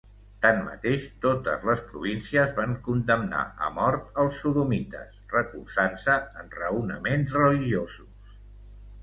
Tanmateix 0.43 1.03
totes 1.25 1.67
les 1.69 1.83
províncies 1.91 2.55
van 2.59 2.73
condemnar 2.87 3.43
a 3.67 3.69
mort 3.75 4.09
als 4.25 4.39
sodomites, 4.47 5.21
recolzant-se 5.35 6.17
en 6.43 6.51
raonaments 6.57 7.39
religiosos. 7.45 8.35